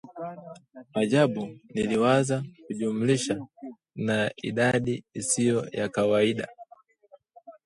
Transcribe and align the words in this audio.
Ajabu 1.01 1.59
niliwaza 1.73 2.43
kujumlisha 2.67 3.47
na 3.95 4.31
idadi 4.41 5.03
isiyo 5.13 5.69
ya 5.71 5.89
kawaida 5.89 6.47